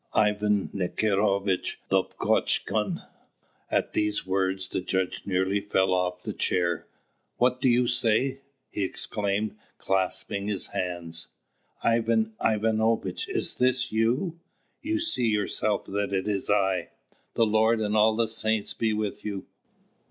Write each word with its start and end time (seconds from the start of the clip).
"Ivan 0.15 0.71
Nikiforovitch 0.73 1.79
Dovgotchkun." 1.91 3.03
At 3.69 3.93
these 3.93 4.25
words, 4.25 4.67
the 4.67 4.81
judge 4.81 5.27
nearly 5.27 5.59
fell 5.59 5.93
off 5.93 6.23
his 6.23 6.33
chair. 6.37 6.87
"What 7.37 7.61
do 7.61 7.69
you 7.69 7.85
say?" 7.85 8.41
he 8.71 8.81
exclaimed, 8.83 9.55
clasping 9.77 10.47
his 10.47 10.69
hands; 10.73 11.27
"Ivan 11.83 12.33
Ivanovitch, 12.43 13.29
is 13.29 13.59
this 13.59 13.91
you?" 13.91 14.39
"You 14.81 14.99
see 14.99 15.27
yourself 15.27 15.85
that 15.85 16.13
it 16.13 16.27
is 16.27 16.49
I." 16.49 16.89
"The 17.35 17.45
Lord 17.45 17.79
and 17.79 17.95
all 17.95 18.15
the 18.15 18.27
saints 18.27 18.73
be 18.73 18.93
with 18.93 19.23
you! 19.23 19.45